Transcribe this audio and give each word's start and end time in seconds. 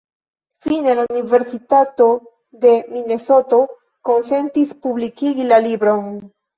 Fine, 0.63 0.95
la 0.99 1.05
Universitato 1.15 2.09
de 2.65 2.73
Minesoto 2.97 3.63
konsentis 4.13 4.77
publikigi 4.85 5.51
la 5.55 5.65
libron. 5.71 6.15